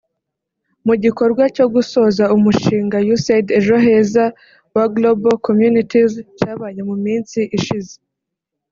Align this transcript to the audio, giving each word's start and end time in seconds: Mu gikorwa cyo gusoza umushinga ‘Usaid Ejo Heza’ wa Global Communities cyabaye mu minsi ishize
Mu 0.85 0.93
gikorwa 1.03 1.43
cyo 1.55 1.65
gusoza 1.73 2.23
umushinga 2.35 2.95
‘Usaid 3.15 3.47
Ejo 3.59 3.75
Heza’ 3.85 4.25
wa 4.75 4.85
Global 4.95 5.35
Communities 5.47 6.13
cyabaye 6.37 6.81
mu 6.89 6.95
minsi 7.05 7.39
ishize 7.59 7.93